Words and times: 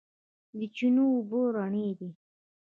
د 0.57 0.59
چینو 0.75 1.03
اوبه 1.15 1.41
رڼې 1.55 1.87
دي 1.99 2.09